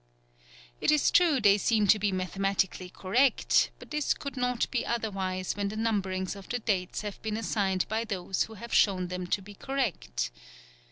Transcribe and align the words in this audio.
It 0.81 0.89
is 0.89 1.11
true 1.11 1.39
they 1.39 1.59
seem 1.59 1.85
to 1.89 1.99
be 1.99 2.11
mathematically 2.11 2.89
correct, 2.89 3.69
but 3.77 3.91
this 3.91 4.15
could 4.15 4.35
not 4.35 4.65
be 4.71 4.83
otherwise 4.83 5.55
when 5.55 5.67
the 5.67 5.75
numberings 5.75 6.35
of 6.35 6.49
the 6.49 6.57
dates 6.57 7.01
have 7.01 7.21
been 7.21 7.37
assigned 7.37 7.87
by 7.87 8.05
those 8.05 8.45
who 8.45 8.55
have 8.55 8.73
shown 8.73 9.09
them 9.09 9.27
to 9.27 9.43
be 9.43 9.53
correct. 9.53 10.31